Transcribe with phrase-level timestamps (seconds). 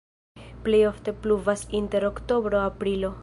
[0.63, 3.13] Plej ofte pluvas inter oktobro-aprilo.